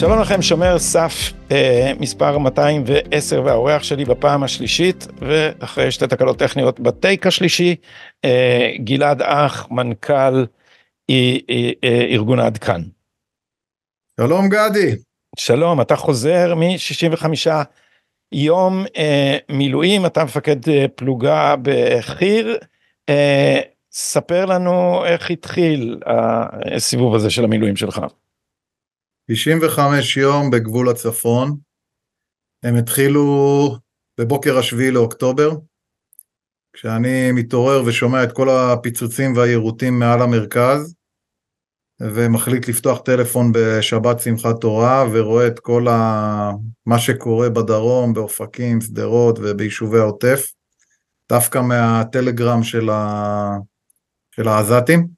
[0.00, 6.80] שלום לכם, שומר סף אה, מספר 210 והאורח שלי בפעם השלישית, ואחרי שתי תקלות טכניות
[6.80, 7.76] בטייק השלישי,
[8.24, 10.46] אה, גלעד אח, מנכ"ל
[11.10, 12.82] אה, אה, אה, ארגון עד כאן.
[14.20, 14.96] שלום גדי.
[15.38, 17.26] שלום, אתה חוזר מ-65
[18.32, 22.56] יום אה, מילואים, אתה מפקד אה, פלוגה בחי"ר.
[23.08, 23.60] אה,
[23.92, 26.00] ספר לנו איך התחיל
[26.74, 28.00] הסיבוב הזה של המילואים שלך.
[29.30, 31.56] 95 יום בגבול הצפון.
[32.62, 33.76] הם התחילו
[34.20, 35.50] בבוקר השביעי לאוקטובר,
[36.72, 40.94] כשאני מתעורר ושומע את כל הפיצוצים והיירוטים מעל המרכז,
[42.00, 46.50] ומחליט לפתוח טלפון בשבת שמחת תורה, ורואה את כל ה...
[46.86, 50.52] מה שקורה בדרום, באופקים, שדרות וביישובי העוטף,
[51.28, 53.56] דווקא מהטלגרם של, ה...
[54.38, 55.17] העזתים.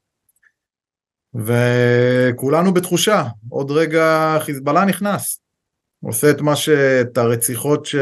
[1.35, 5.41] וכולנו בתחושה, עוד רגע חיזבאללה נכנס,
[6.05, 6.69] עושה את מה ש...
[6.69, 7.97] את הרציחות ש...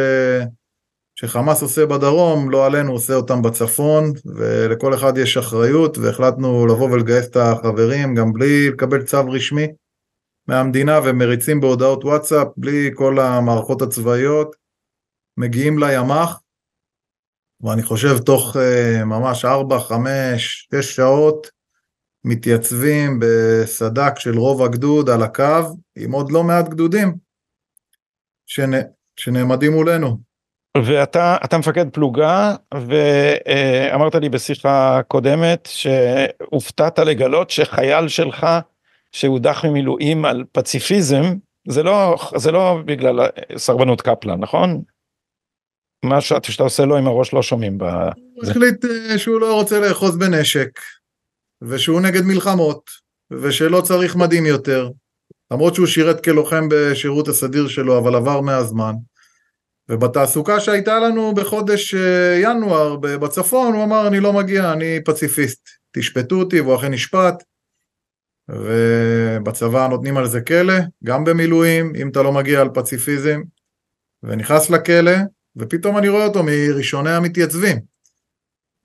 [1.14, 7.26] שחמאס עושה בדרום, לא עלינו, עושה אותם בצפון, ולכל אחד יש אחריות, והחלטנו לבוא ולגייס
[7.26, 9.66] את החברים, גם בלי לקבל צו רשמי
[10.48, 14.56] מהמדינה, ומריצים בהודעות וואטסאפ, בלי כל המערכות הצבאיות,
[15.36, 16.40] מגיעים לימ"ח,
[17.60, 21.57] ואני חושב תוך uh, ממש 4, 5, 6 שעות,
[22.24, 27.14] מתייצבים בסדק של רוב הגדוד על הקו, עם עוד לא מעט גדודים
[28.46, 28.70] שנ...
[29.16, 30.18] שנעמדים מולנו.
[30.84, 38.46] ואתה מפקד פלוגה, ואמרת לי בשיחה קודמת שהופתעת לגלות שחייל שלך
[39.12, 41.22] שהודח ממילואים על פציפיזם,
[41.68, 44.82] זה לא, זה לא בגלל סרבנות קפלן, נכון?
[46.04, 47.78] מה שאתה עושה לו עם הראש לא שומעים.
[47.80, 50.80] הוא החליט אה, שהוא לא רוצה לאחוז בנשק,
[51.62, 52.90] ושהוא נגד מלחמות,
[53.30, 54.90] ושלא צריך מדים יותר,
[55.50, 58.92] למרות שהוא שירת כלוחם בשירות הסדיר שלו, אבל עבר מהזמן.
[59.88, 65.68] ובתעסוקה שהייתה לנו בחודש אה, ינואר בצפון, הוא אמר, אני לא מגיע, אני פציפיסט.
[65.96, 67.42] תשפטו אותי, והוא אכן נשפט.
[68.48, 70.74] ובצבא נותנים על זה כלא,
[71.04, 73.40] גם במילואים, אם אתה לא מגיע על פציפיזם.
[74.22, 75.16] ונכנס לכלא,
[75.56, 77.76] ופתאום אני רואה אותו מראשוני המתייצבים.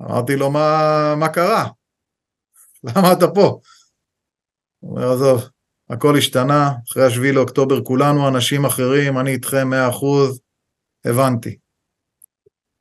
[0.02, 1.68] אמרתי לו, מה, מה קרה?
[2.84, 3.60] למה אתה פה?
[4.80, 5.50] הוא אומר, עזוב,
[5.90, 10.40] הכל השתנה, אחרי השביעי לאוקטובר כולנו אנשים אחרים, אני איתכם מאה אחוז,
[11.06, 11.58] הבנתי.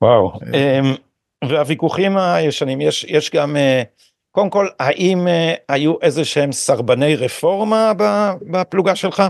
[0.01, 0.79] וואו, אה.
[0.79, 0.95] אמ,
[1.49, 3.83] והוויכוחים הישנים, יש, יש גם, אה,
[4.31, 7.91] קודם כל, האם אה, היו איזה שהם סרבני רפורמה
[8.51, 9.23] בפלוגה שלך?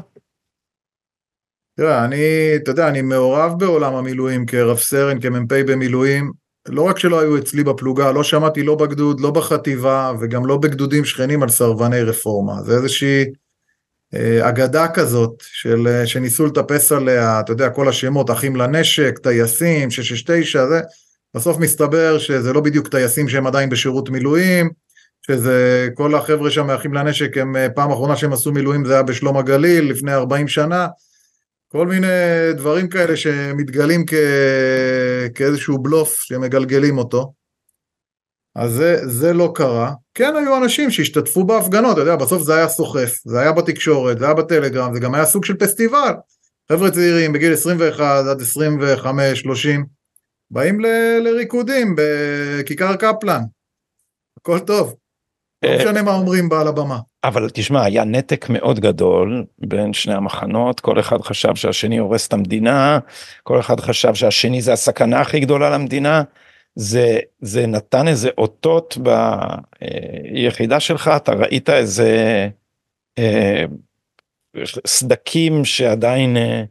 [1.77, 2.17] תראה, אני,
[2.55, 6.31] אתה יודע, אני מעורב בעולם המילואים כרב סרן, כמ"פ במילואים,
[6.69, 11.05] לא רק שלא היו אצלי בפלוגה, לא שמעתי לא בגדוד, לא בחטיבה, וגם לא בגדודים
[11.05, 12.63] שכנים על סרבני רפורמה.
[12.63, 13.25] זה איזושהי
[14.13, 19.91] אה, אגדה כזאת, של, אה, שניסו לטפס עליה, אתה יודע, כל השמות, אחים לנשק, טייסים,
[19.91, 20.81] 669, זה,
[21.33, 24.69] בסוף מסתבר שזה לא בדיוק טייסים שהם עדיין בשירות מילואים,
[25.27, 29.03] שזה, כל החבר'ה שם מאחים לנשק, הם, אה, פעם אחרונה שהם עשו מילואים זה היה
[29.03, 30.87] בשלום הגליל, לפני 40 שנה,
[31.75, 32.07] כל מיני
[32.53, 34.13] דברים כאלה שמתגלים כ...
[35.35, 37.33] כאיזשהו בלוף שמגלגלים אותו.
[38.55, 39.93] אז זה, זה לא קרה.
[40.13, 44.25] כן היו אנשים שהשתתפו בהפגנות, אתה יודע, בסוף זה היה סוחף, זה היה בתקשורת, זה
[44.25, 46.13] היה בטלגרם, זה גם היה סוג של פסטיבל.
[46.71, 49.85] חבר'ה צעירים בגיל 21 עד 25, 30,
[50.51, 50.85] באים ל...
[51.23, 53.41] לריקודים בכיכר קפלן.
[54.37, 54.95] הכל טוב.
[55.63, 56.99] לא אה, משנה מה אומרים בעל הבמה.
[57.23, 62.33] אבל תשמע, היה נתק מאוד גדול בין שני המחנות, כל אחד חשב שהשני הורס את
[62.33, 62.99] המדינה,
[63.43, 66.23] כל אחד חשב שהשני זה הסכנה הכי גדולה למדינה.
[66.75, 68.97] זה, זה נתן איזה אותות
[70.41, 72.47] ביחידה שלך, אתה ראית איזה
[73.17, 73.65] אה,
[74.87, 76.63] סדקים שעדיין, אה,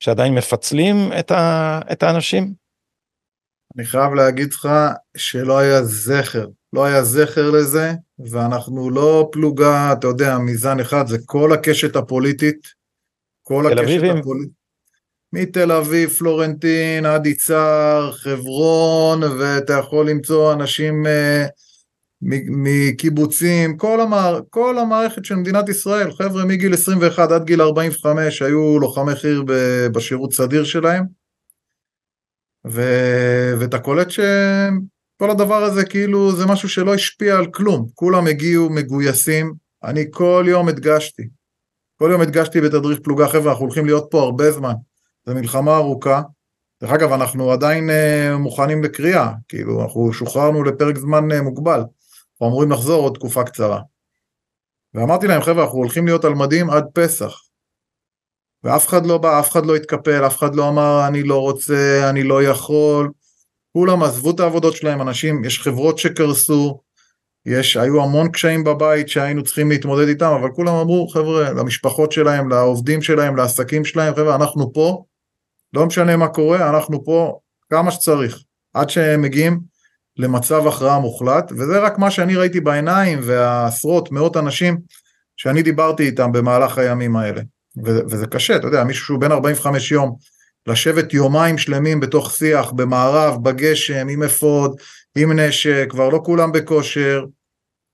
[0.00, 2.54] שעדיין מפצלים את, ה, את האנשים?
[3.76, 4.68] אני חייב להגיד לך
[5.16, 11.18] שלא היה זכר, לא היה זכר לזה, ואנחנו לא פלוגה, אתה יודע, מזן אחד, זה
[11.26, 12.68] כל הקשת הפוליטית.
[13.42, 14.58] כל הקשת הפוליטית.
[15.32, 21.48] מתל אביב, פלורנטין, עד יצהר, חברון, ואתה יכול למצוא אנשים uh,
[22.22, 28.78] מקיבוצים, כל, המער, כל המערכת של מדינת ישראל, חבר'ה מגיל 21 עד גיל 45 היו
[28.78, 29.42] לוחמי חי"ר
[29.92, 31.04] בשירות סדיר שלהם,
[32.66, 32.82] ו,
[33.58, 34.10] ואתה קולט
[35.18, 39.54] שכל הדבר הזה כאילו זה משהו שלא השפיע על כלום, כולם הגיעו מגויסים,
[39.84, 41.22] אני כל יום הדגשתי,
[41.98, 44.72] כל יום הדגשתי בתדריך פלוגה, חבר'ה, אנחנו הולכים להיות פה הרבה זמן.
[45.26, 46.22] זו מלחמה ארוכה.
[46.82, 51.80] דרך אגב, אנחנו עדיין uh, מוכנים לקריאה, כאילו, אנחנו שוחררנו לפרק זמן uh, מוגבל.
[51.80, 53.80] אנחנו אמורים לחזור עוד תקופה קצרה.
[54.94, 57.40] ואמרתי להם, חבר'ה, אנחנו הולכים להיות על מדים עד פסח.
[58.64, 62.06] ואף אחד לא בא, אף אחד לא התקפל, אף אחד לא אמר אני לא רוצה,
[62.10, 63.10] אני לא יכול.
[63.72, 66.80] כולם עזבו את העבודות שלהם, אנשים, יש חברות שקרסו,
[67.46, 72.48] יש, היו המון קשיים בבית שהיינו צריכים להתמודד איתם, אבל כולם אמרו, חבר'ה, למשפחות שלהם,
[72.48, 75.04] לעובדים שלהם, לעסקים שלהם, חבר'ה, אנחנו פה,
[75.72, 77.38] לא משנה מה קורה, אנחנו פה
[77.70, 78.38] כמה שצריך,
[78.74, 79.60] עד שהם מגיעים
[80.16, 84.78] למצב הכרעה מוחלט, וזה רק מה שאני ראיתי בעיניים, והעשרות, מאות אנשים
[85.36, 87.42] שאני דיברתי איתם במהלך הימים האלה.
[87.84, 90.16] וזה קשה, אתה יודע, מישהו שהוא בן 45 יום,
[90.68, 94.80] לשבת יומיים שלמים בתוך שיח, במערב, בגשם, עם אפוד,
[95.16, 97.24] עם נשק, כבר לא כולם בכושר,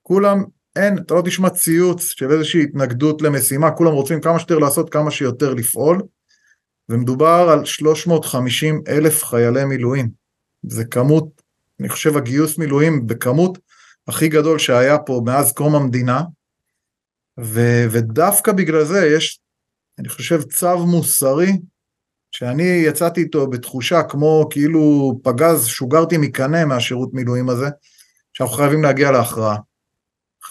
[0.03, 0.45] כולם,
[0.77, 5.11] אין, אתה לא תשמע ציוץ של איזושהי התנגדות למשימה, כולם רוצים כמה שיותר לעשות, כמה
[5.11, 6.03] שיותר לפעול,
[6.89, 10.11] ומדובר על 350 אלף חיילי מילואים.
[10.63, 11.43] זה כמות,
[11.81, 13.59] אני חושב הגיוס מילואים בכמות
[14.09, 16.23] הכי גדול שהיה פה מאז קום המדינה,
[17.41, 17.61] ו,
[17.91, 19.41] ודווקא בגלל זה יש,
[19.99, 21.53] אני חושב, צו מוסרי,
[22.37, 27.67] שאני יצאתי איתו בתחושה כמו כאילו פגז, שוגרתי מקנה מהשירות מילואים הזה,
[28.33, 29.57] שאנחנו חייבים להגיע להכרעה.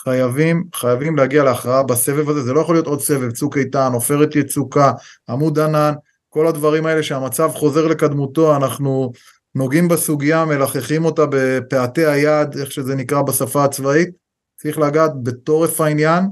[0.03, 4.35] חייבים, חייבים להגיע להכרעה בסבב הזה, זה לא יכול להיות עוד סבב, צוק איתן, עופרת
[4.35, 4.91] יצוקה,
[5.29, 5.93] עמוד ענן,
[6.29, 9.11] כל הדברים האלה שהמצב חוזר לקדמותו, אנחנו
[9.55, 14.09] נוגעים בסוגיה, מלחכים אותה בפאתי היד, איך שזה נקרא בשפה הצבאית,
[14.55, 16.23] צריך לגעת בתורף העניין,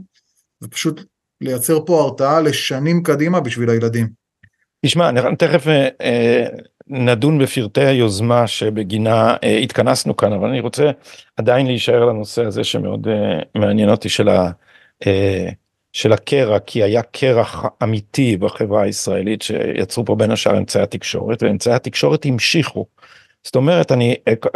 [0.62, 1.02] ופשוט
[1.42, 4.21] לייצר פה הרתעה לשנים קדימה בשביל הילדים.
[4.86, 6.46] תשמע, תכף אה, אה,
[6.88, 10.92] נדון בפרטי היוזמה שבגינה אה, התכנסנו כאן, אבל אני רוצה
[11.38, 13.08] עדיין להישאר לנושא הזה שמאוד
[13.56, 14.52] מעניין אותי של, ה,
[15.94, 17.44] של הקרע, כי היה קרע
[17.84, 22.86] אמיתי בחברה הישראלית שיצרו פה בין השאר אמצעי התקשורת, ואמצעי התקשורת המשיכו.
[23.44, 24.16] זאת אומרת, אני,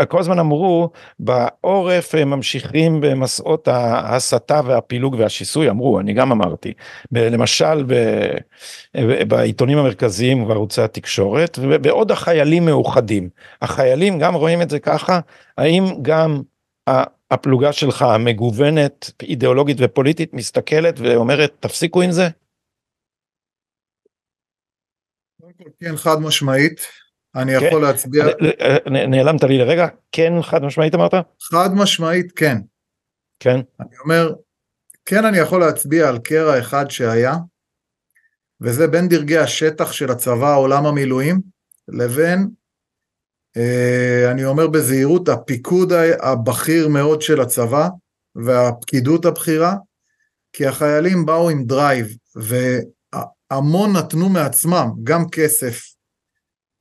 [0.10, 0.90] כל הזמן אמרו,
[1.20, 6.74] בעורף ממשיכים במסעות ההסתה והפילוג והשיסוי, אמרו, אני גם אמרתי,
[7.12, 7.94] למשל ב,
[9.28, 13.30] בעיתונים המרכזיים ובערוצי התקשורת, ובעוד החיילים מאוחדים.
[13.62, 15.20] החיילים גם רואים את זה ככה,
[15.58, 16.42] האם גם
[17.32, 22.28] הפלוגה שלך המגוונת אידיאולוגית ופוליטית מסתכלת ואומרת תפסיקו עם זה?
[25.80, 27.05] כן חד משמעית
[27.36, 27.66] אני כן.
[27.66, 28.26] יכול להצביע...
[29.08, 31.14] נעלמת לי לרגע, כן חד משמעית אמרת?
[31.42, 32.58] חד משמעית כן.
[33.40, 33.60] כן.
[33.80, 34.34] אני אומר,
[35.06, 37.36] כן אני יכול להצביע על קרע אחד שהיה,
[38.62, 41.42] וזה בין דרגי השטח של הצבא, עולם המילואים,
[41.88, 42.50] לבין,
[43.58, 47.88] אה, אני אומר בזהירות, הפיקוד הבכיר מאוד של הצבא,
[48.36, 49.76] והפקידות הבכירה,
[50.54, 55.95] כי החיילים באו עם drive, והמון נתנו מעצמם, גם כסף,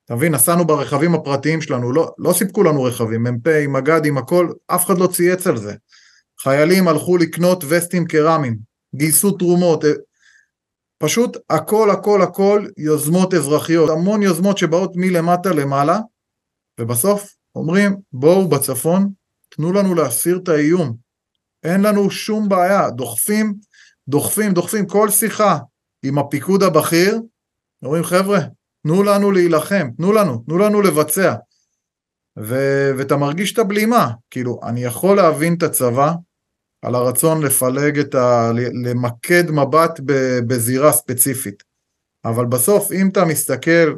[0.04, 4.86] אתה מבין, נסענו ברכבים הפרטיים שלנו, לא, לא סיפקו לנו רכבים, מ"פ, מג"דים, הכל, אף
[4.86, 5.74] אחד לא צייץ על זה.
[6.40, 8.58] חיילים הלכו לקנות וסטים קרמיים,
[8.94, 9.90] גייסו תרומות, אה,
[10.98, 15.98] פשוט הכל הכל הכל יוזמות אזרחיות, המון יוזמות שבאות מלמטה למעלה,
[16.80, 19.12] ובסוף אומרים בואו בצפון,
[19.48, 20.96] תנו לנו להסיר את האיום,
[21.62, 23.54] אין לנו שום בעיה, דוחפים,
[24.08, 25.58] דוחפים, דוחפים, כל שיחה
[26.04, 27.20] עם הפיקוד הבכיר,
[27.82, 28.38] אומרים חבר'ה,
[28.86, 31.34] תנו לנו להילחם, תנו לנו, תנו לנו לבצע.
[32.38, 36.12] ו- ואתה מרגיש את הבלימה, כאילו, אני יכול להבין את הצבא
[36.82, 38.52] על הרצון לפלג את ה...
[38.84, 40.00] למקד מבט
[40.46, 41.62] בזירה ספציפית,
[42.24, 43.94] אבל בסוף אם אתה מסתכל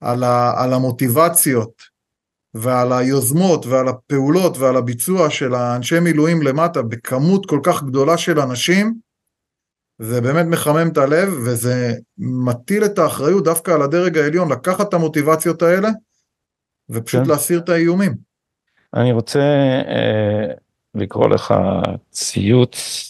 [0.00, 1.82] על, ה- על המוטיבציות
[2.54, 8.40] ועל היוזמות ועל הפעולות ועל הביצוע של האנשי מילואים למטה בכמות כל כך גדולה של
[8.40, 8.94] אנשים,
[9.98, 14.94] זה באמת מחמם את הלב וזה מטיל את האחריות דווקא על הדרג העליון לקחת את
[14.94, 15.88] המוטיבציות האלה
[16.90, 17.28] ופשוט כן.
[17.28, 18.14] להסיר את האיומים.
[18.94, 19.40] אני רוצה
[19.88, 20.54] אה,
[20.94, 21.54] לקרוא לך
[22.10, 23.04] ציוץ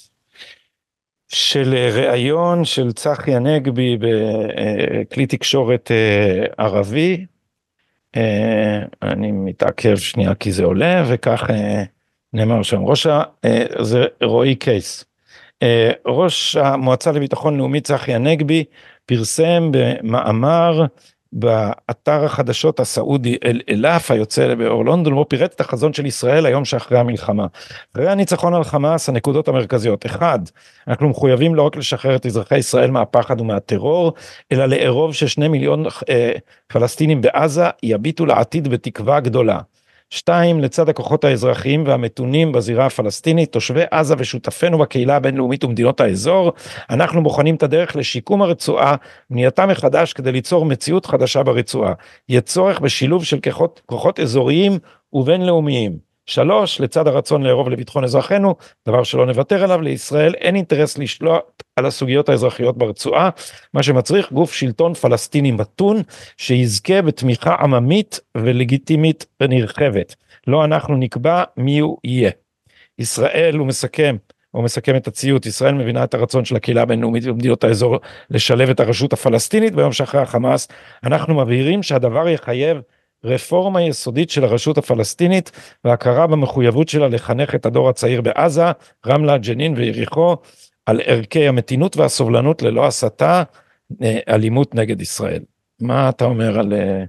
[1.28, 7.26] של ראיון של צחי הנגבי בכלי תקשורת אה, ערבי.
[8.16, 11.82] אה, אני מתעכב שנייה כי זה עולה וכך אה,
[12.32, 13.22] נאמר שם ראש ה...
[13.44, 15.04] אה, זה רועי קייס.
[15.62, 18.64] אה, ראש המועצה לביטחון לאומי צחי הנגבי
[19.06, 20.86] פרסם במאמר
[21.32, 26.98] באתר החדשות הסעודי אל-אלף היוצא באור לונדון בו פירט את החזון של ישראל היום שאחרי
[26.98, 27.46] המלחמה.
[27.94, 30.38] אחרי הניצחון על חמאס הנקודות המרכזיות אחד
[30.88, 34.12] אנחנו מחויבים לא רק לשחרר את אזרחי ישראל מהפחד ומהטרור
[34.52, 36.32] אלא לערוב ששני מיליון אה,
[36.66, 39.58] פלסטינים בעזה יביטו לעתיד בתקווה גדולה.
[40.10, 46.52] שתיים, לצד הכוחות האזרחיים והמתונים בזירה הפלסטינית, תושבי עזה ושותפינו בקהילה הבינלאומית ומדינות האזור,
[46.90, 48.94] אנחנו בוחנים את הדרך לשיקום הרצועה,
[49.30, 51.92] בנייתה מחדש כדי ליצור מציאות חדשה ברצועה.
[52.28, 54.78] יהיה צורך בשילוב של כוחות, כוחות אזוריים
[55.12, 56.07] ובינלאומיים.
[56.28, 58.54] שלוש, לצד הרצון לערוב לביטחון אזרחינו,
[58.88, 63.30] דבר שלא נוותר עליו, לישראל אין אינטרס לשלוט על הסוגיות האזרחיות ברצועה,
[63.74, 66.02] מה שמצריך גוף שלטון פלסטיני מתון,
[66.36, 70.14] שיזכה בתמיכה עממית ולגיטימית ונרחבת.
[70.46, 72.30] לא אנחנו נקבע מי הוא יהיה.
[72.98, 74.16] ישראל, הוא מסכם,
[74.50, 77.98] הוא מסכם את הציוט, ישראל מבינה את הרצון של הקהילה הבינלאומית ומדינות האזור
[78.30, 80.68] לשלב את הרשות הפלסטינית ביום שאחרי החמאס.
[81.04, 82.78] אנחנו מבהירים שהדבר יחייב
[83.24, 85.50] רפורמה יסודית של הרשות הפלסטינית
[85.84, 88.64] והכרה במחויבות שלה לחנך את הדור הצעיר בעזה,
[89.06, 90.36] רמלה, ג'נין ויריחו
[90.86, 93.42] על ערכי המתינות והסובלנות ללא הסתה,
[94.02, 95.42] אה, אלימות נגד ישראל.
[95.80, 97.04] מה אתה אומר על אה,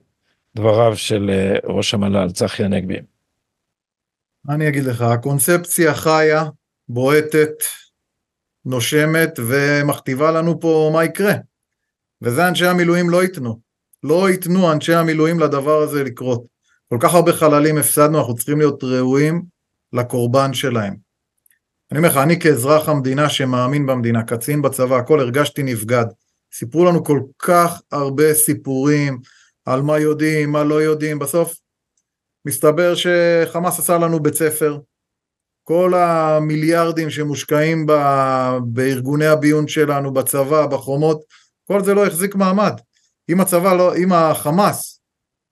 [0.55, 2.97] דבריו של אה, ראש המל"ל צחי הנגבי?
[4.49, 6.43] אני אגיד לך, הקונספציה חיה,
[6.89, 7.63] בועטת,
[8.65, 11.33] נושמת ומכתיבה לנו פה מה יקרה.
[12.21, 13.68] וזה אנשי המילואים לא ייתנו.
[14.03, 16.43] לא ייתנו אנשי המילואים לדבר הזה לקרות.
[16.89, 19.43] כל כך הרבה חללים הפסדנו, אנחנו צריכים להיות ראויים
[19.93, 20.95] לקורבן שלהם.
[21.91, 26.05] אני אומר לך, אני כאזרח המדינה שמאמין במדינה, קצין בצבא, הכל הרגשתי נבגד.
[26.53, 29.19] סיפרו לנו כל כך הרבה סיפורים
[29.65, 31.57] על מה יודעים, מה לא יודעים, בסוף
[32.45, 34.77] מסתבר שחמאס עשה לנו בית ספר.
[35.63, 37.93] כל המיליארדים שמושקעים ב...
[38.63, 41.21] בארגוני הביון שלנו, בצבא, בחומות,
[41.67, 42.73] כל זה לא החזיק מעמד.
[43.29, 45.01] אם הצבא לא, אם החמאס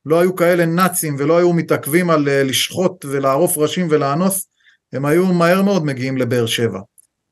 [0.06, 4.48] לא היו כאלה נאצים ולא היו מתעכבים על אה, לשחוט ולערוף ראשים ולאנוס,
[4.94, 6.80] הם היו מהר מאוד מגיעים לבאר שבע.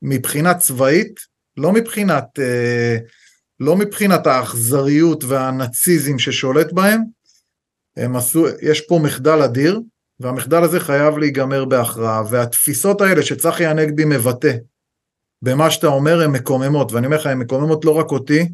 [0.01, 1.19] מבחינה צבאית,
[1.57, 2.97] לא מבחינת, אה,
[3.59, 7.01] לא מבחינת האכזריות והנאציזם ששולט בהם,
[7.97, 9.79] הם עשו, יש פה מחדל אדיר,
[10.19, 14.55] והמחדל הזה חייב להיגמר בהכרעה, והתפיסות האלה שצחי הנגבי מבטא
[15.41, 18.49] במה שאתה אומר הן מקוממות, ואני אומר לך, הן מקוממות לא רק אותי,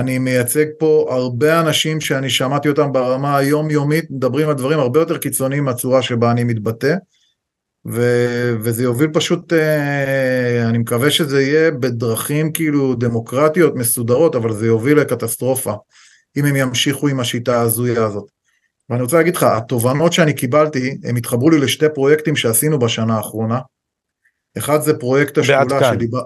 [0.00, 5.18] אני מייצג פה הרבה אנשים שאני שמעתי אותם ברמה היומיומית, מדברים על דברים הרבה יותר
[5.18, 6.94] קיצוניים מהצורה שבה אני מתבטא,
[7.86, 8.02] ו,
[8.60, 15.00] וזה יוביל פשוט, אה, אני מקווה שזה יהיה בדרכים כאילו דמוקרטיות, מסודרות, אבל זה יוביל
[15.00, 15.74] לקטסטרופה,
[16.36, 18.24] אם הם ימשיכו עם השיטה ההזויה הזאת.
[18.90, 23.58] ואני רוצה להגיד לך, התובנות שאני קיבלתי, הם התחברו לי לשתי פרויקטים שעשינו בשנה האחרונה.
[24.58, 26.22] אחד זה פרויקט השדולה שדיבר...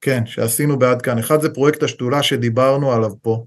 [0.00, 1.18] כן, שעשינו בעד כאן.
[1.18, 3.44] אחד זה פרויקט השדולה שדיברנו עליו פה.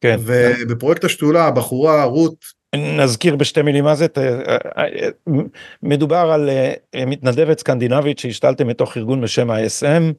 [0.00, 0.16] כן.
[0.20, 2.58] ובפרויקט השדולה הבחורה רות...
[2.76, 4.06] נזכיר בשתי מילים מה זה,
[5.82, 10.12] מדובר על אה, מתנדבת סקנדינבית שהשתלתם מתוך ארגון בשם ה-ISM,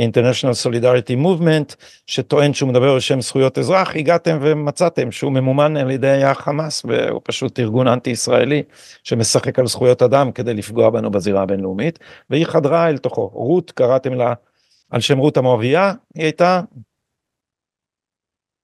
[0.00, 1.74] International Solidarity Movement,
[2.06, 7.60] שטוען שהוא מדבר בשם זכויות אזרח, הגעתם ומצאתם שהוא ממומן על ידי החמאס והוא פשוט
[7.60, 8.62] ארגון אנטי ישראלי
[9.04, 11.98] שמשחק על זכויות אדם כדי לפגוע בנו בזירה הבינלאומית,
[12.30, 13.30] והיא חדרה אל תוכו.
[13.32, 14.34] רות קראתם לה
[14.90, 16.60] על שם רות המואביה, היא הייתה...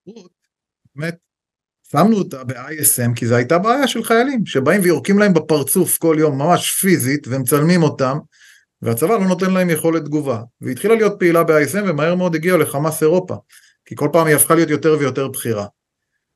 [0.07, 0.33] רות,
[0.95, 1.17] באמת,
[1.91, 6.39] שמנו אותה ב-ISM כי זו הייתה בעיה של חיילים שבאים ויורקים להם בפרצוף כל יום
[6.39, 8.19] ממש פיזית ומצלמים אותם
[8.83, 10.43] והצבא לא נותן להם יכולת תגובה.
[10.61, 13.37] והיא התחילה להיות פעילה ב-ISM ומהר מאוד הגיעה לחמאס אירופה
[13.85, 15.67] כי כל פעם היא הפכה להיות יותר ויותר בכירה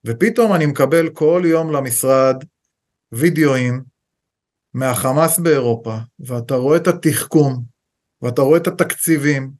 [0.04, 2.36] ופתאום אני מקבל כל יום למשרד
[3.12, 3.82] וידאוים
[4.74, 7.64] מהחמאס באירופה ואתה רואה את התחכום
[8.22, 9.50] ואתה רואה את התקציבים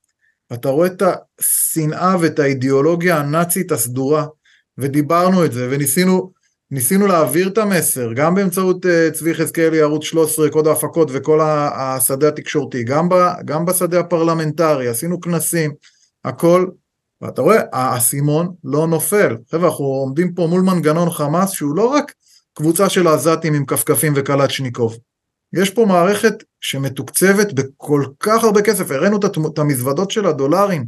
[0.53, 1.03] אתה רואה את
[1.39, 4.27] השנאה ואת האידיאולוגיה הנאצית הסדורה,
[4.79, 6.33] ודיברנו את זה, וניסינו
[6.71, 12.29] ניסינו להעביר את המסר, גם באמצעות uh, צבי חזקאלי, ערוץ 13, קוד ההפקות וכל השדה
[12.29, 13.15] התקשורתי, גם, ב,
[13.45, 15.73] גם בשדה הפרלמנטרי, עשינו כנסים,
[16.25, 16.67] הכל,
[17.23, 19.37] ואתה רואה, האסימון לא נופל.
[19.51, 22.13] חבר'ה, אנחנו עומדים פה מול מנגנון חמאס שהוא לא רק
[22.55, 24.97] קבוצה של עזתים עם כפכפים וקלצ'ניקוב,
[25.53, 29.19] יש פה מערכת שמתוקצבת בכל כך הרבה כסף, הראינו
[29.53, 30.87] את המזוודות של הדולרים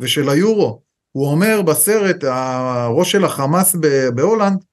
[0.00, 3.76] ושל היורו, הוא אומר בסרט, הראש של החמאס
[4.14, 4.64] בהולנד,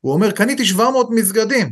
[0.00, 1.66] הוא אומר קניתי 700 מסגדים.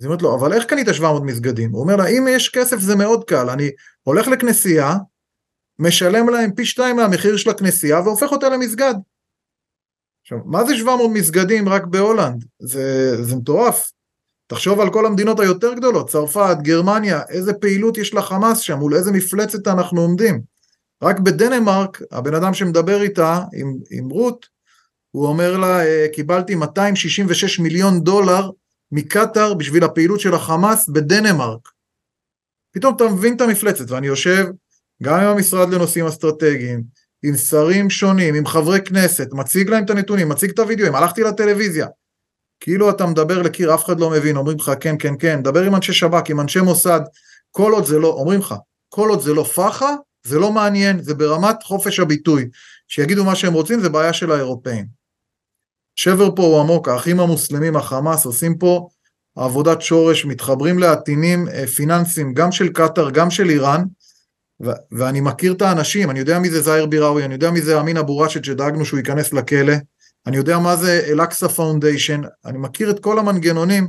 [0.00, 1.70] אז היא אומרת לו, אבל איך קנית 700 מסגדים?
[1.70, 3.70] הוא אומר לה, אם יש כסף זה מאוד קל, אני
[4.02, 4.96] הולך לכנסייה,
[5.78, 8.94] משלם להם פי שתיים מהמחיר של הכנסייה והופך אותה למסגד.
[10.22, 12.44] עכשיו, מה זה 700 מסגדים רק בהולנד?
[12.58, 13.92] זה, זה מטורף.
[14.54, 19.12] תחשוב על כל המדינות היותר גדולות, צרפת, גרמניה, איזה פעילות יש לחמאס שם, מול איזה
[19.12, 20.40] מפלצת אנחנו עומדים.
[21.02, 24.46] רק בדנמרק, הבן אדם שמדבר איתה, עם, עם רות,
[25.10, 28.50] הוא אומר לה, אה, קיבלתי 266 מיליון דולר
[28.92, 31.68] מקטאר בשביל הפעילות של החמאס בדנמרק.
[32.74, 34.46] פתאום אתה מבין את המפלצת, ואני יושב
[35.02, 36.82] גם עם המשרד לנושאים אסטרטגיים,
[37.24, 41.86] עם שרים שונים, עם חברי כנסת, מציג להם את הנתונים, מציג את הוידאוים, הלכתי לטלוויזיה,
[42.60, 45.74] כאילו אתה מדבר לקיר, אף אחד לא מבין, אומרים לך כן, כן, כן, דבר עם
[45.74, 47.00] אנשי שב"כ, עם אנשי מוסד,
[47.50, 48.54] כל עוד זה לא, אומרים לך,
[48.88, 49.94] כל עוד זה לא פח"א,
[50.26, 52.48] זה לא מעניין, זה ברמת חופש הביטוי,
[52.88, 54.86] שיגידו מה שהם רוצים, זה בעיה של האירופאים.
[55.96, 58.88] שבר פה הוא עמוק, האחים המוסלמים, החמאס, עושים פה
[59.36, 63.82] עבודת שורש, מתחברים לעטינים אה, פיננסיים גם של קטאר, גם של איראן,
[64.64, 67.80] ו- ואני מכיר את האנשים, אני יודע מי זה זאהר ביראוי, אני יודע מי זה
[67.80, 69.74] אמין אבו ראשד שדאגנו שהוא ייכנס לכלא,
[70.26, 73.88] אני יודע מה זה אל-אקסה Foundation, אני מכיר את כל המנגנונים,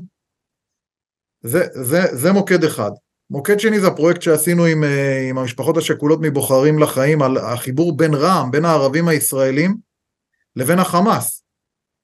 [1.42, 2.92] זה, זה, זה מוקד אחד.
[3.30, 8.14] מוקד שני זה הפרויקט שעשינו עם, אה, עם המשפחות השכולות מבוחרים בחיים על החיבור בין
[8.14, 9.78] רע"מ, בין הערבים הישראלים
[10.56, 11.44] לבין החמאס.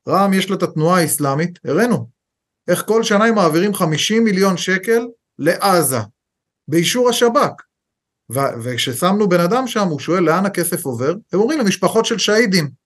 [0.08, 2.10] רע"מ יש לה את התנועה האסלאמית, הראינו,
[2.68, 5.08] איך כל שנה הם מעבירים 50 מיליון שקל
[5.40, 6.00] לעזה,
[6.68, 7.62] באישור השב"כ.
[8.64, 12.81] וכששמנו בן אדם שם, הוא שואל לאן הכסף עובר, הם אומרים למשפחות של שהידים.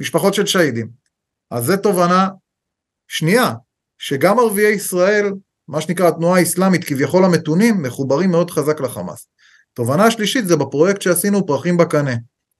[0.00, 0.88] משפחות של שהידים.
[1.50, 2.28] אז זו תובנה
[3.08, 3.54] שנייה,
[3.98, 5.32] שגם ערביי ישראל,
[5.68, 9.26] מה שנקרא התנועה האסלאמית, כביכול המתונים, מחוברים מאוד חזק לחמאס.
[9.74, 12.14] תובנה שלישית זה בפרויקט שעשינו פרחים בקנה.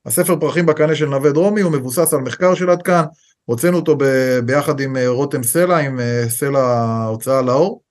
[0.06, 3.04] הספר פרחים בקנה של נווה דרומי הוא מבוסס על מחקר של עד כאן,
[3.44, 4.04] הוצאנו אותו ב,
[4.44, 7.82] ביחד עם אה, רותם סלע, עם אה, סלע ההוצאה לאור.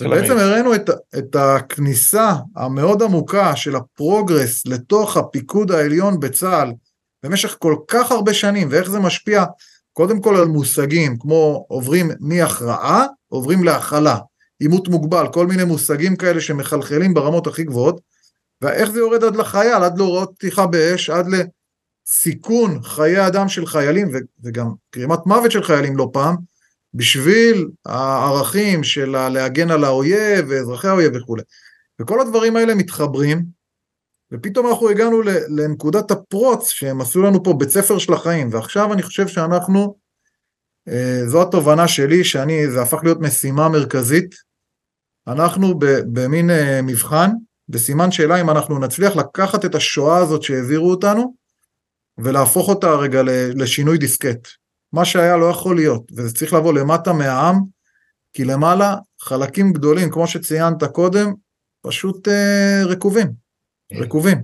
[0.00, 6.72] בעצם הראינו את, את הכניסה המאוד עמוקה של הפרוגרס לתוך הפיקוד העליון בצה"ל
[7.22, 9.44] במשך כל כך הרבה שנים, ואיך זה משפיע
[9.92, 14.18] קודם כל על מושגים כמו עוברים מהכרעה, עוברים להכלה,
[14.58, 18.00] עימות מוגבל, כל מיני מושגים כאלה שמחלחלים ברמות הכי גבוהות,
[18.62, 24.08] ואיך זה יורד עד לחייל, עד להוראות פתיחה באש, עד לסיכון חיי אדם של חיילים,
[24.44, 26.36] וגם גרימת מוות של חיילים לא פעם,
[26.94, 31.42] בשביל הערכים של להגן על האויב ואזרחי האויב וכולי.
[32.00, 33.44] וכל הדברים האלה מתחברים,
[34.32, 39.02] ופתאום אנחנו הגענו לנקודת הפרוץ שהם עשו לנו פה בית ספר של החיים, ועכשיו אני
[39.02, 39.96] חושב שאנחנו,
[40.88, 44.34] אה, זו התובנה שלי, שאני, זה הפך להיות משימה מרכזית,
[45.26, 45.78] אנחנו
[46.12, 47.30] במין אה, מבחן,
[47.68, 51.34] בסימן שאלה אם אנחנו נצליח לקחת את השואה הזאת שהעבירו אותנו,
[52.18, 53.22] ולהפוך אותה רגע
[53.54, 54.48] לשינוי דיסקט.
[54.92, 57.60] מה שהיה לא יכול להיות, וזה צריך לבוא למטה מהעם,
[58.32, 61.32] כי למעלה חלקים גדולים, כמו שציינת קודם,
[61.82, 63.41] פשוט אה, רקובים.
[63.94, 64.42] רקובים.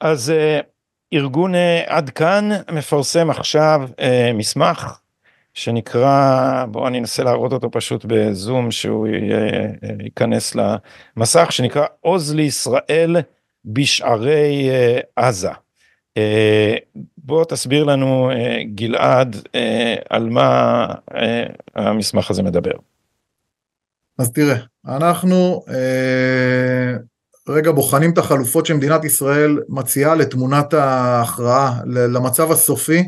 [0.00, 0.64] אז uh,
[1.12, 4.02] ארגון uh, עד כאן מפרסם עכשיו uh,
[4.34, 5.00] מסמך
[5.54, 9.08] שנקרא, בואו אני אנסה להראות אותו פשוט בזום שהוא
[10.00, 10.56] ייכנס
[11.16, 13.16] למסך, שנקרא עוז לישראל
[13.64, 14.70] בשערי
[15.16, 15.50] עזה.
[17.18, 18.30] בוא תסביר לנו
[18.74, 19.36] גלעד
[20.10, 20.86] על מה
[21.74, 22.72] המסמך הזה מדבר.
[24.18, 24.56] אז תראה,
[24.86, 25.64] אנחנו
[27.48, 33.02] רגע בוחנים את החלופות שמדינת ישראל מציעה לתמונת ההכרעה, למצב הסופי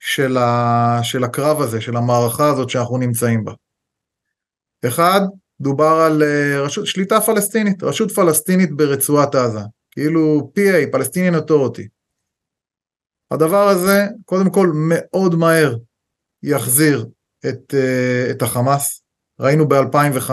[0.00, 3.52] של, ה, של הקרב הזה, של המערכה הזאת שאנחנו נמצאים בה.
[4.86, 5.20] אחד,
[5.60, 9.60] דובר על אה, רשות, שליטה פלסטינית, רשות פלסטינית ברצועת עזה,
[9.90, 11.88] כאילו PA, פלסטיניאן אוטוריטי.
[13.30, 15.76] הדבר הזה, קודם כל, מאוד מהר
[16.42, 17.06] יחזיר
[17.48, 19.02] את, אה, את החמאס.
[19.40, 20.30] ראינו ב-2005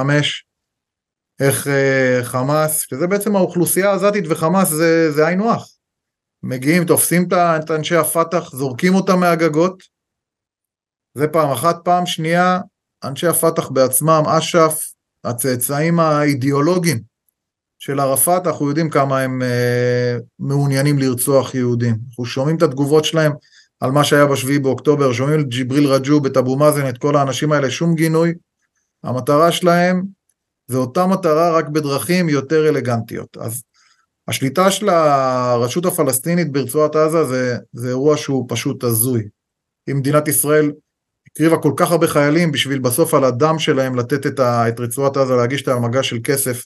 [1.39, 5.63] איך אה, חמאס, שזה בעצם האוכלוסייה העזתית וחמאס זה, זה היינו הך.
[6.43, 9.83] מגיעים, תופסים את אנשי הפת"ח, זורקים אותם מהגגות,
[11.17, 11.77] זה פעם אחת.
[11.83, 12.59] פעם שנייה,
[13.03, 14.79] אנשי הפת"ח בעצמם, אש"ף,
[15.23, 17.01] הצאצאים האידיאולוגיים
[17.79, 21.95] של ערפאת, אנחנו יודעים כמה הם אה, מעוניינים לרצוח יהודים.
[22.09, 23.31] אנחנו שומעים את התגובות שלהם
[23.79, 27.51] על מה שהיה בשביעי באוקטובר, שומעים את ג'יבריל רג'וב, את אבו מאזן, את כל האנשים
[27.51, 28.33] האלה, שום גינוי.
[29.03, 30.03] המטרה שלהם
[30.67, 33.37] זה אותה מטרה רק בדרכים יותר אלגנטיות.
[33.37, 33.63] אז
[34.27, 39.23] השליטה של הרשות הפלסטינית ברצועת עזה זה, זה אירוע שהוא פשוט הזוי.
[39.91, 40.71] אם מדינת ישראל
[41.27, 45.17] הקריבה כל כך הרבה חיילים בשביל בסוף על הדם שלהם לתת את, ה, את רצועת
[45.17, 46.65] עזה, להגיש את המגע של כסף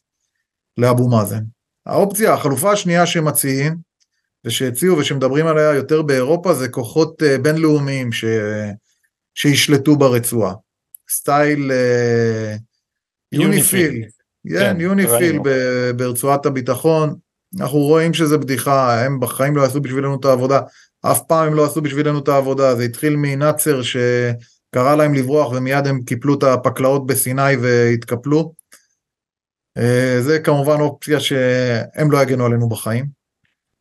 [0.77, 1.43] לאבו מאזן.
[1.85, 3.75] האופציה, החלופה השנייה שמציעים
[4.45, 8.25] ושהציעו ושמדברים עליה יותר באירופה זה כוחות uh, בינלאומיים ש,
[9.35, 10.53] שישלטו ברצועה.
[11.09, 12.59] סטייל uh,
[13.31, 14.03] יוניפיל,
[14.49, 15.39] כן, יוניפיל
[15.95, 17.15] ברצועת הביטחון,
[17.59, 20.59] אנחנו רואים שזה בדיחה, הם בחיים לא עשו בשבילנו את העבודה,
[21.01, 25.87] אף פעם הם לא עשו בשבילנו את העבודה, זה התחיל מנאצר שקרא להם לברוח ומיד
[25.87, 28.53] הם קיפלו את הפקלאות בסיני והתקפלו.
[29.77, 33.05] אה, זה כמובן אופציה שהם לא יגנו עלינו בחיים.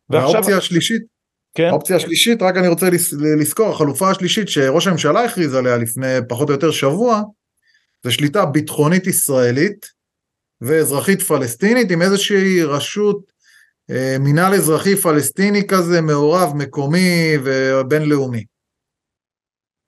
[0.09, 0.35] ועכשיו...
[0.35, 1.01] האופציה השלישית,
[1.53, 1.67] כן.
[1.67, 2.89] האופציה השלישית, רק אני רוצה
[3.39, 7.21] לזכור, החלופה השלישית שראש הממשלה הכריז עליה לפני פחות או יותר שבוע,
[8.03, 9.85] זה שליטה ביטחונית ישראלית
[10.61, 13.31] ואזרחית פלסטינית עם איזושהי רשות,
[13.89, 18.43] אה, מינהל אזרחי פלסטיני כזה מעורב מקומי ובינלאומי.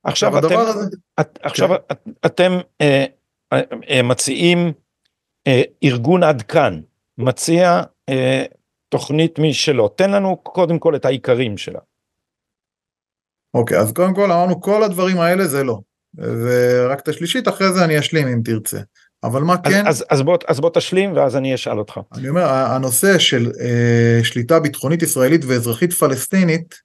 [0.03, 1.75] עכשיו אתם, הזה, את, עכשיו כן.
[1.91, 3.05] את, אתם אה,
[3.53, 4.73] אה, מציעים
[5.47, 6.81] אה, ארגון עד כאן,
[7.17, 8.43] מציע אה,
[8.89, 11.79] תוכנית משלו, תן לנו קודם כל את העיקרים שלה.
[13.53, 15.79] אוקיי, אז קודם כל אמרנו כל הדברים האלה זה לא.
[16.17, 18.79] ורק את השלישית אחרי זה אני אשלים אם תרצה.
[19.23, 21.99] אבל מה אז, כן, אז, אז, בוא, אז בוא תשלים ואז אני אשאל אותך.
[22.13, 26.75] אני אומר, הנושא של אה, שליטה ביטחונית ישראלית ואזרחית פלסטינית,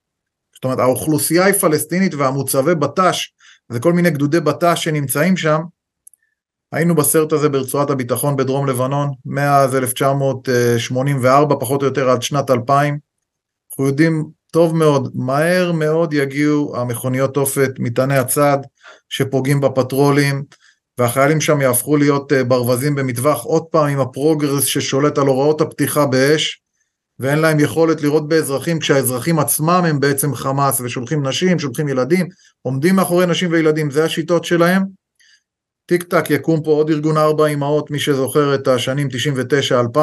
[0.55, 3.33] זאת אומרת האוכלוסייה היא פלסטינית והמוצבי בט"ש,
[3.69, 5.61] זה כל מיני גדודי בט"ש שנמצאים שם,
[6.73, 12.99] היינו בסרט הזה ברצועת הביטחון בדרום לבנון, מאז 1984 פחות או יותר עד שנת 2000,
[13.71, 18.59] אנחנו יודעים טוב מאוד, מהר מאוד יגיעו המכוניות תופת, מטעני הצד
[19.09, 20.43] שפוגעים בפטרולים,
[20.99, 23.45] והחיילים שם יהפכו להיות אה, ברווזים במטווח.
[23.45, 26.62] עוד פעם עם ה progress ששולט על הוראות הפתיחה באש,
[27.19, 32.29] ואין להם יכולת לראות באזרחים כשהאזרחים עצמם הם בעצם חמאס ושולחים נשים, שולחים ילדים,
[32.62, 34.83] עומדים מאחורי נשים וילדים, זה השיטות שלהם.
[35.87, 39.09] טיק טק יקום פה עוד ארגון ארבע אמהות, מי שזוכר את השנים
[39.97, 39.99] 99-2000,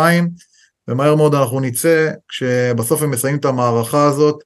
[0.87, 4.43] ומהר מאוד אנחנו נצא כשבסוף הם מסיימים את המערכה הזאת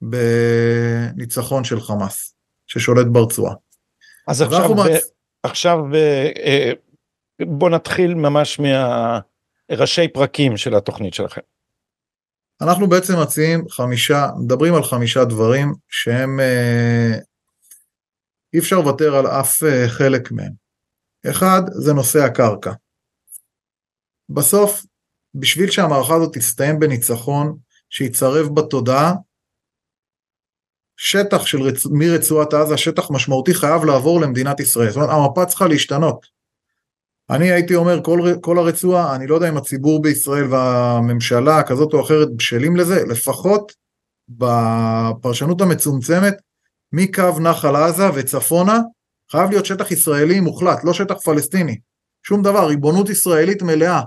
[0.00, 2.34] בניצחון של חמאס,
[2.66, 3.54] ששולט ברצועה.
[4.28, 4.80] אז עכשיו, ב...
[5.42, 6.72] עכשיו אה,
[7.46, 11.40] בוא נתחיל ממש מהראשי פרקים של התוכנית שלכם.
[12.60, 17.18] אנחנו בעצם מציעים חמישה, מדברים על חמישה דברים שהם, אה,
[18.54, 20.52] אי אפשר לוותר על אף אה, חלק מהם.
[21.30, 22.72] אחד, זה נושא הקרקע.
[24.28, 24.84] בסוף,
[25.38, 27.56] בשביל שהמערכה הזאת תסתיים בניצחון,
[27.90, 29.14] שיצרב בתודעה,
[30.96, 31.86] שטח של רצ...
[31.90, 34.90] מרצועת עזה, שטח משמעותי חייב לעבור למדינת ישראל.
[34.90, 36.26] זאת אומרת, המפה צריכה להשתנות.
[37.30, 42.00] אני הייתי אומר, כל, כל הרצועה, אני לא יודע אם הציבור בישראל והממשלה כזאת או
[42.00, 43.72] אחרת בשלים לזה, לפחות
[44.28, 46.34] בפרשנות המצומצמת,
[46.92, 48.78] מקו נחל עזה וצפונה,
[49.30, 51.78] חייב להיות שטח ישראלי מוחלט, לא שטח פלסטיני.
[52.22, 54.00] שום דבר, ריבונות ישראלית מלאה,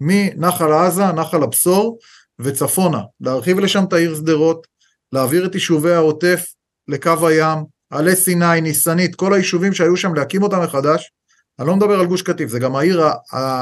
[0.00, 1.98] מנחל עזה, נחל הבשור
[2.38, 3.00] וצפונה.
[3.20, 4.66] להרחיב לשם את העיר שדרות,
[5.12, 6.46] להעביר את יישובי העוטף
[6.88, 7.58] לקו הים,
[7.90, 11.10] עלי סיני, ניסנית, כל היישובים שהיו שם, להקים אותם מחדש.
[11.58, 13.04] אני לא מדבר על גוש קטיף, זה גם העיר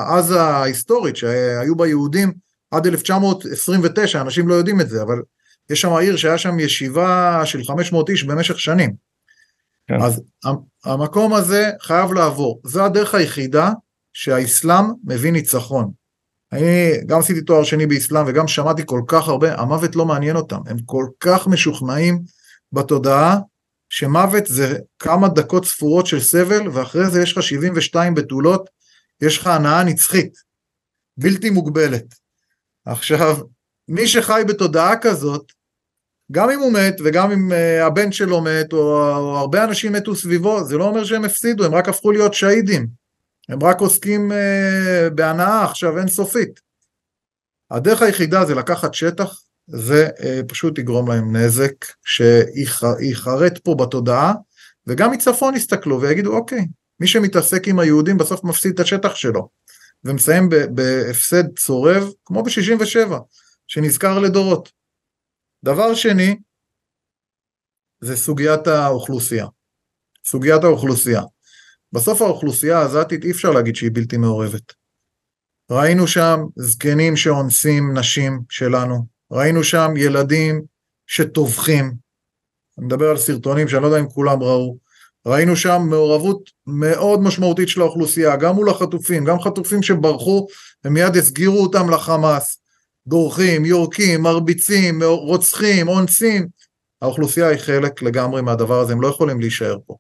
[0.09, 2.33] עזה ההיסטורית שהיו בה יהודים
[2.71, 5.23] עד 1929, אנשים לא יודעים את זה, אבל
[5.71, 8.95] יש שם עיר שהיה שם ישיבה של 500 איש במשך שנים.
[9.87, 10.03] כן.
[10.03, 10.23] אז
[10.85, 13.71] המקום הזה חייב לעבור, זו הדרך היחידה
[14.13, 15.91] שהאסלאם מביא ניצחון.
[16.55, 20.61] אני גם עשיתי תואר שני באסלאם וגם שמעתי כל כך הרבה, המוות לא מעניין אותם,
[20.67, 22.23] הם כל כך משוכנעים
[22.73, 23.39] בתודעה
[23.89, 28.71] שמוות זה כמה דקות ספורות של סבל ואחרי זה יש לך 72 בתולות,
[29.23, 30.33] יש לך הנאה נצחית,
[31.17, 32.05] בלתי מוגבלת.
[32.87, 33.37] עכשיו,
[33.89, 35.53] מי שחי בתודעה כזאת,
[36.33, 38.79] גם אם הוא מת וגם אם uh, הבן שלו מת או,
[39.17, 43.04] או הרבה אנשים מתו סביבו, זה לא אומר שהם הפסידו, הם רק הפכו להיות שהידים.
[43.49, 46.61] הם רק עוסקים uh, בהנאה עכשיו אינסופית.
[47.71, 54.35] הדרך היחידה זה לקחת שטח ופשוט יגרום להם נזק שיחרט פה בתודעה
[54.87, 56.67] וגם מצפון יסתכלו ויגידו אוקיי
[57.01, 59.49] מי שמתעסק עם היהודים בסוף מפסיד את השטח שלו
[60.05, 63.13] ומסיים בהפסד צורב כמו ב-67
[63.67, 64.73] שנזכר לדורות.
[65.65, 66.37] דבר שני
[68.01, 69.47] זה סוגיית האוכלוסייה.
[70.25, 71.23] סוגיית האוכלוסייה.
[71.95, 74.73] בסוף האוכלוסייה העזתית אי אפשר להגיד שהיא בלתי מעורבת.
[75.71, 80.63] ראינו שם זקנים שאונסים נשים שלנו, ראינו שם ילדים
[81.07, 81.95] שטובחים,
[82.79, 84.77] אני מדבר על סרטונים שאני לא יודע אם כולם ראו,
[85.27, 90.47] ראינו שם מעורבות מאוד משמעותית של האוכלוסייה, גם מול החטופים, גם חטופים שברחו
[90.85, 92.59] ומיד הסגירו אותם לחמאס,
[93.07, 96.49] דורכים, יורקים, מרביצים, רוצחים, אונסים,
[97.03, 99.97] האוכלוסייה היא חלק לגמרי מהדבר הזה, הם לא יכולים להישאר פה.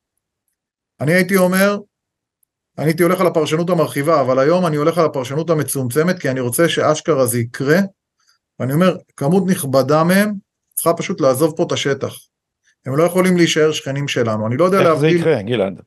[1.00, 1.78] אני הייתי אומר,
[2.78, 6.40] אני הייתי הולך על הפרשנות המרחיבה, אבל היום אני הולך על הפרשנות המצומצמת, כי אני
[6.40, 7.78] רוצה שאשכרה זה יקרה,
[8.61, 10.33] ואני אומר, כמות נכבדה מהם
[10.74, 12.14] צריכה פשוט לעזוב פה את השטח.
[12.87, 15.16] הם לא יכולים להישאר שכנים שלנו, אני לא יודע להבדיל...
[15.16, 15.80] איך זה יקרה, גלעד?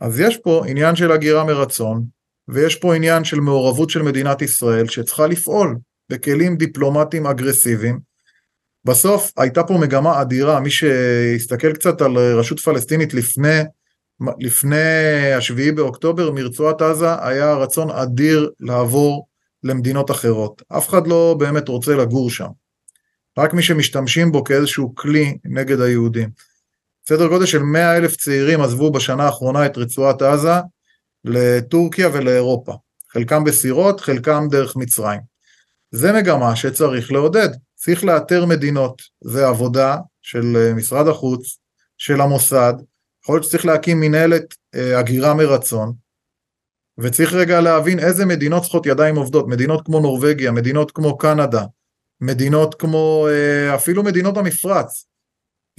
[0.00, 2.04] אז יש פה עניין של הגירה מרצון,
[2.48, 5.78] ויש פה עניין של מעורבות של מדינת ישראל, שצריכה לפעול
[6.08, 7.98] בכלים דיפלומטיים אגרסיביים.
[8.84, 13.60] בסוף הייתה פה מגמה אדירה, מי שיסתכל קצת על רשות פלסטינית לפני,
[14.40, 19.26] לפני השביעי באוקטובר, מרצועת עזה היה רצון אדיר לעבור
[19.62, 20.62] למדינות אחרות.
[20.76, 22.48] אף אחד לא באמת רוצה לגור שם.
[23.38, 26.30] רק מי שמשתמשים בו כאיזשהו כלי נגד היהודים.
[27.08, 30.54] סדר גודל של 100 אלף צעירים עזבו בשנה האחרונה את רצועת עזה
[31.24, 32.72] לטורקיה ולאירופה.
[33.12, 35.20] חלקם בסירות, חלקם דרך מצרים.
[35.90, 37.48] זה מגמה שצריך לעודד.
[37.74, 41.58] צריך לאתר מדינות, זה עבודה של אה, משרד החוץ,
[41.98, 42.74] של המוסד,
[43.24, 45.92] יכול להיות שצריך להקים מנהלת אה, הגירה מרצון,
[46.98, 51.64] וצריך רגע להבין איזה מדינות צריכות ידיים עובדות, מדינות כמו נורבגיה, מדינות כמו קנדה,
[52.20, 55.06] מדינות כמו אה, אפילו מדינות המפרץ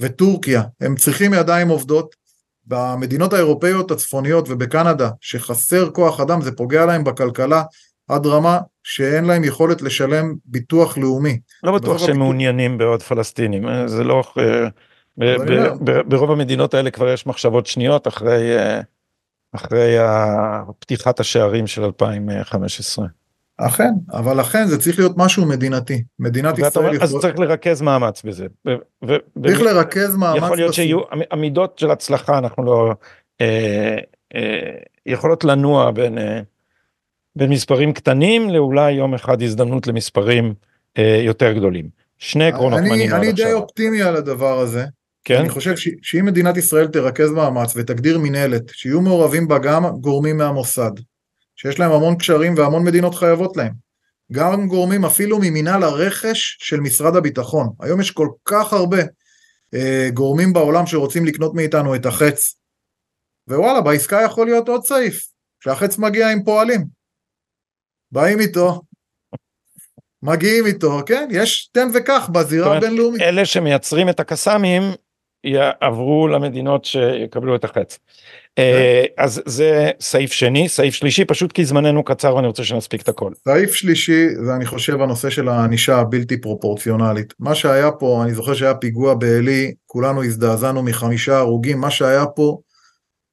[0.02, 2.16] וטורקיה, הם צריכים ידיים עובדות,
[2.64, 7.62] במדינות האירופאיות הצפוניות ובקנדה, שחסר כוח אדם, זה פוגע להם בכלכלה
[8.08, 11.40] עד רמה שאין להם יכולת לשלם ביטוח לאומי.
[11.62, 14.22] לא בטוח שהם מעוניינים בעוד פלסטינים, אה, זה לא...
[15.22, 15.36] אה,
[16.06, 18.80] ברוב המדינות האלה כבר יש מחשבות שניות אחרי, אה,
[19.54, 19.96] אחרי
[20.78, 23.06] פתיחת השערים של 2015.
[23.58, 26.02] אכן, אבל לכן זה צריך להיות משהו מדינתי.
[26.18, 26.94] מדינת ישראל...
[26.94, 27.02] יכול...
[27.02, 28.46] אז צריך לרכז מאמץ בזה.
[29.06, 29.16] ו...
[29.42, 30.42] צריך לרכז מאמץ.
[30.42, 31.00] יכול להיות שיהיו
[31.32, 32.94] עמידות של הצלחה, אנחנו לא...
[33.40, 33.96] אה,
[34.34, 34.70] אה,
[35.06, 36.40] יכולות לנוע בין, אה,
[37.36, 40.54] בין מספרים קטנים לאולי יום אחד הזדמנות למספרים
[40.98, 41.88] אה, יותר גדולים.
[42.18, 44.84] שני עקרונות מעניינים אני די אופטימי על הדבר הזה.
[45.26, 45.38] כן?
[45.40, 50.36] אני חושב ש, שאם מדינת ישראל תרכז מאמץ ותגדיר מינהלת, שיהיו מעורבים בה גם גורמים
[50.36, 50.90] מהמוסד,
[51.56, 53.72] שיש להם המון קשרים והמון מדינות חייבות להם.
[54.32, 57.68] גם גורמים אפילו ממינהל הרכש של משרד הביטחון.
[57.80, 58.98] היום יש כל כך הרבה
[59.74, 62.54] אה, גורמים בעולם שרוצים לקנות מאיתנו את החץ.
[63.48, 65.26] ווואלה, בעסקה יכול להיות עוד סעיף,
[65.64, 66.84] שהחץ מגיע עם פועלים.
[68.12, 68.80] באים איתו,
[70.22, 71.28] מגיעים איתו, כן?
[71.30, 73.22] יש תן וקח בזירה הבינלאומית.
[73.22, 74.82] אלה שמייצרים את הקסאמים
[75.46, 77.98] יעברו למדינות שיקבלו את החץ.
[78.58, 79.22] אה, כן.
[79.22, 83.32] אז זה סעיף שני, סעיף שלישי, פשוט כי זמננו קצר ואני רוצה שנספיק את הכל.
[83.44, 87.34] סעיף שלישי זה אני חושב הנושא של הענישה הבלתי פרופורציונלית.
[87.40, 92.58] מה שהיה פה, אני זוכר שהיה פיגוע בעלי, כולנו הזדעזענו מחמישה הרוגים, מה שהיה פה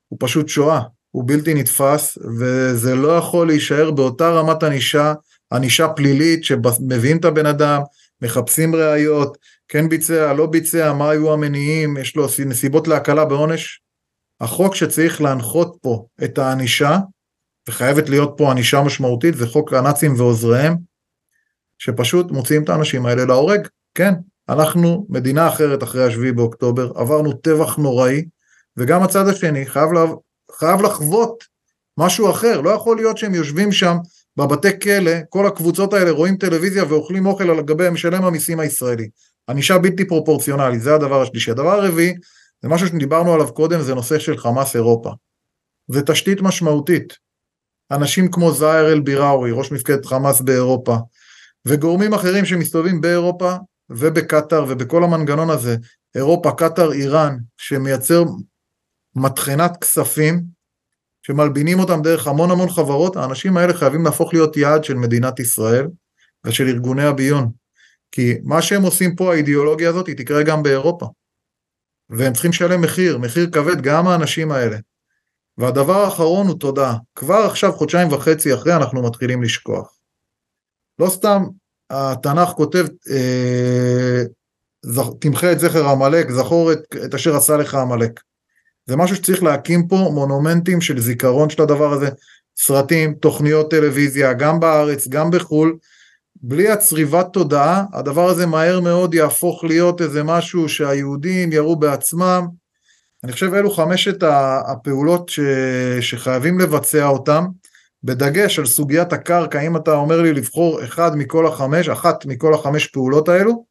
[0.08, 5.14] הוא פשוט שואה, הוא בלתי נתפס וזה לא יכול להישאר באותה רמת ענישה,
[5.54, 7.82] ענישה פלילית שמביאים את הבן אדם,
[8.22, 13.82] מחפשים ראיות, כן ביצע, לא ביצע, מה היו המניעים, יש לו נסיבות להקלה בעונש,
[14.42, 16.98] החוק שצריך להנחות פה את הענישה,
[17.70, 20.76] וחייבת להיות פה ענישה משמעותית, זה חוק הנאצים ועוזריהם,
[21.78, 23.68] שפשוט מוציאים את האנשים האלה להורג.
[23.96, 24.14] כן,
[24.50, 28.26] אנחנו מדינה אחרת אחרי השביעי באוקטובר, עברנו טבח נוראי,
[28.78, 30.06] וגם הצד השני חייב, לה,
[30.52, 31.44] חייב לחוות
[31.98, 33.98] משהו אחר, לא יכול להיות שהם יושבים שם
[34.38, 39.10] בבתי כלא, כל הקבוצות האלה רואים טלוויזיה ואוכלים אוכל על גבי משלם המיסים הישראלי.
[39.50, 41.52] ענישה בלתי פרופורציונלית, זה הדבר השלישי.
[41.52, 42.14] הדבר הרביעי,
[42.62, 45.12] זה משהו שדיברנו עליו קודם, זה נושא של חמאס אירופה.
[45.88, 47.18] זה תשתית משמעותית.
[47.92, 50.96] אנשים כמו זאהר אל ביראורי, ראש מפקדת חמאס באירופה,
[51.66, 53.56] וגורמים אחרים שמסתובבים באירופה
[53.90, 55.76] ובקטאר ובכל המנגנון הזה,
[56.16, 58.24] אירופה, קטאר, איראן, שמייצר
[59.16, 60.44] מטחנת כספים,
[61.28, 65.88] שמלבינים אותם דרך המון המון חברות, האנשים האלה חייבים להפוך להיות יעד של מדינת ישראל
[66.46, 67.52] ושל ארגוני הביון.
[68.16, 71.06] כי מה שהם עושים פה, האידיאולוגיה הזאת, היא תקרה גם באירופה.
[72.10, 74.78] והם צריכים לשלם מחיר, מחיר כבד, גם האנשים האלה.
[75.58, 76.94] והדבר האחרון הוא תודה.
[77.16, 79.98] כבר עכשיו, חודשיים וחצי אחרי, אנחנו מתחילים לשכוח.
[81.00, 81.44] לא סתם
[81.90, 84.24] התנ"ך כותב, אה,
[85.20, 88.20] תמחה את זכר עמלק, זכור את, את אשר עשה לך עמלק.
[88.86, 92.10] זה משהו שצריך להקים פה מונומנטים של זיכרון של הדבר הזה,
[92.58, 95.78] סרטים, תוכניות טלוויזיה, גם בארץ, גם בחו"ל,
[96.42, 102.48] בלי הצריבת תודעה, הדבר הזה מהר מאוד יהפוך להיות איזה משהו שהיהודים יראו בעצמם.
[103.24, 104.24] אני חושב אלו חמשת
[104.68, 105.40] הפעולות ש...
[106.02, 107.46] שחייבים לבצע אותם,
[108.04, 112.88] בדגש על סוגיית הקרקע, אם אתה אומר לי לבחור אחד מכל החמש, אחת מכל החמש
[112.88, 113.66] פעולות האלו,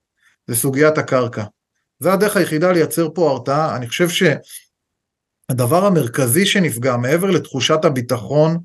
[0.46, 1.44] זה סוגיית הקרקע.
[2.00, 8.58] זה הדרך היחידה לייצר פה הרתעה, אני חושב שהדבר המרכזי שנפגע, מעבר לתחושת הביטחון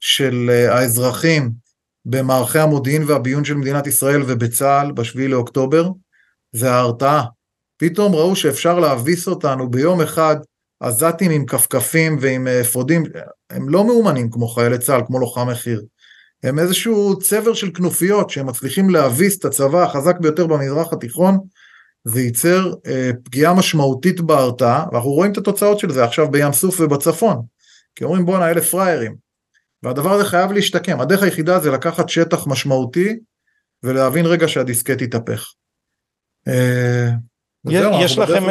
[0.00, 1.50] של אה, האזרחים,
[2.04, 5.88] במערכי המודיעין והביון של מדינת ישראל ובצה"ל בשביעי לאוקטובר,
[6.52, 7.24] זה ההרתעה.
[7.76, 10.36] פתאום ראו שאפשר להביס אותנו ביום אחד,
[10.80, 13.02] עזתים עם כפכפים ועם אה, אפודים,
[13.50, 15.82] הם לא מאומנים כמו חיילי צה"ל, כמו לוחם מחיר.
[16.42, 21.38] הם איזשהו צבר של כנופיות שהם מצליחים להביס את הצבא החזק ביותר במזרח התיכון,
[22.04, 26.80] זה ייצר אה, פגיעה משמעותית בהרתעה, ואנחנו רואים את התוצאות של זה עכשיו בים סוף
[26.80, 27.42] ובצפון.
[27.94, 29.14] כי אומרים בואנה אלה פראיירים,
[29.82, 31.00] והדבר הזה חייב להשתקם.
[31.00, 33.18] הדרך היחידה זה לקחת שטח משמעותי
[33.82, 35.52] ולהבין רגע שהדיסקט יתהפך.
[36.48, 37.08] אה,
[38.00, 38.42] יש לכם,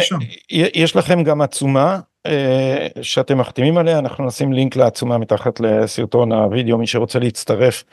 [0.49, 6.77] יש לכם גם עצומה אה, שאתם מחתימים עליה, אנחנו נשים לינק לעצומה מתחת לסרטון הוידאו,
[6.77, 7.83] מי שרוצה להצטרף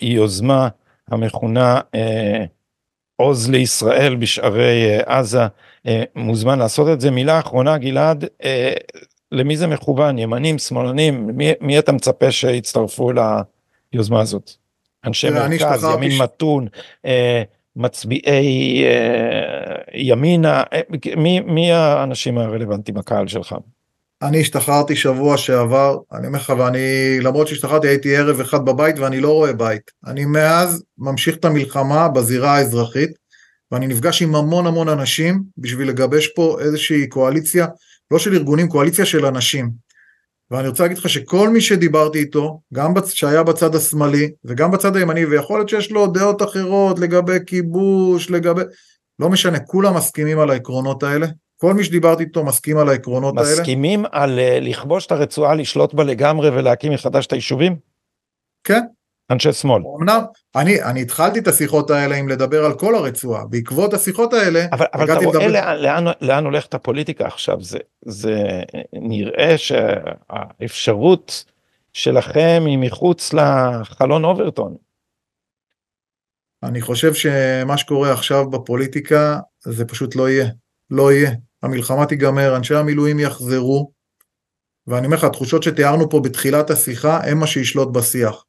[0.00, 0.68] ליוזמה
[1.08, 2.44] המכונה אה,
[3.16, 5.42] עוז לישראל בשערי עזה,
[6.16, 7.10] מוזמן לעשות את זה.
[7.10, 8.24] מילה אחרונה גלעד,
[9.32, 13.10] למי זה מכוון, ימנים, שמאלנים, מי, מי אתה מצפה שיצטרפו
[13.92, 14.50] ליוזמה הזאת?
[15.04, 16.20] אנשי מרכז, ימין ש...
[16.20, 16.66] מתון,
[17.06, 17.42] אה,
[17.76, 20.80] מצביעי אה, ימינה, אה,
[21.16, 23.54] מי, מי האנשים הרלוונטיים, הקהל שלך?
[24.22, 29.20] אני השתחררתי שבוע שעבר, אני אומר לך, ואני, למרות שהשתחררתי הייתי ערב אחד בבית ואני
[29.20, 29.90] לא רואה בית.
[30.06, 33.10] אני מאז ממשיך את המלחמה בזירה האזרחית,
[33.72, 37.66] ואני נפגש עם המון המון אנשים בשביל לגבש פה איזושהי קואליציה
[38.10, 39.70] לא של ארגונים, קואליציה של אנשים.
[40.50, 45.24] ואני רוצה להגיד לך שכל מי שדיברתי איתו, גם שהיה בצד השמאלי וגם בצד הימני,
[45.24, 48.62] ויכול להיות שיש לו דעות אחרות לגבי כיבוש, לגבי...
[49.18, 51.26] לא משנה, כולם מסכימים על העקרונות האלה.
[51.56, 53.62] כל מי שדיברתי איתו מסכים על העקרונות מסכימים האלה.
[53.62, 57.76] מסכימים על uh, לכבוש את הרצועה, לשלוט בה לגמרי ולהקים מחדש את היישובים?
[58.64, 58.80] כן,
[59.30, 59.82] אנשי שמאל.
[60.00, 60.22] אמנם,
[60.56, 64.86] אני, אני התחלתי את השיחות האלה עם לדבר על כל הרצועה, בעקבות השיחות האלה, אבל,
[64.94, 65.46] אבל אתה רואה לדבר...
[65.48, 68.62] לאן, לאן, לאן הולכת הפוליטיקה עכשיו, זה, זה
[68.92, 71.44] נראה שהאפשרות
[71.92, 74.76] שלכם היא מחוץ לחלון אוברטון.
[76.62, 80.48] אני חושב שמה שקורה עכשיו בפוליטיקה זה פשוט לא יהיה,
[80.90, 81.30] לא יהיה.
[81.62, 83.92] המלחמה תיגמר, אנשי המילואים יחזרו,
[84.86, 88.44] ואני אומר לך, התחושות שתיארנו פה בתחילת השיחה הם מה שישלוט בשיח.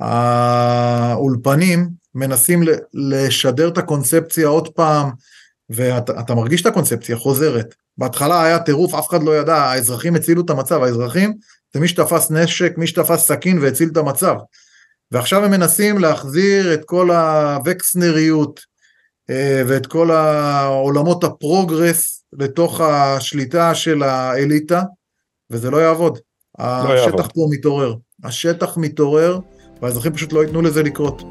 [0.00, 2.62] האולפנים מנסים
[2.94, 5.10] לשדר את הקונספציה עוד פעם,
[5.70, 7.74] ואתה מרגיש את הקונספציה חוזרת.
[7.98, 11.34] בהתחלה היה טירוף, אף אחד לא ידע, האזרחים הצילו את המצב, האזרחים
[11.74, 14.34] זה מי שתפס נשק, מי שתפס סכין והציל את המצב.
[15.12, 18.60] ועכשיו הם מנסים להחזיר את כל הווקסנריות
[19.30, 24.82] אה, ואת כל העולמות הפרוגרס לתוך השליטה של האליטה,
[25.50, 26.18] וזה לא יעבוד.
[26.58, 27.32] לא השטח יעבוד.
[27.34, 27.94] פה מתעורר.
[28.24, 29.38] השטח מתעורר.
[29.82, 31.22] והאזרחים פשוט לא ייתנו לזה לקרות.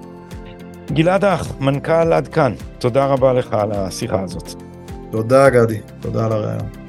[0.91, 4.53] גלעד אח, מנכ"ל עד כאן, תודה רבה לך על השיחה הזאת.
[5.11, 6.86] תודה גדי, תודה על הרעיון.